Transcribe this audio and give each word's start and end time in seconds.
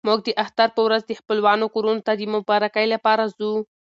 موږ 0.07 0.19
د 0.25 0.29
اختر 0.43 0.69
په 0.75 0.81
ورځ 0.87 1.01
د 1.05 1.11
خپلوانو 1.19 1.65
کورونو 1.75 2.01
ته 2.07 2.13
د 2.15 2.21
مبارکۍ 2.35 2.85
لپاره 2.93 3.23
ځو. 3.37 3.51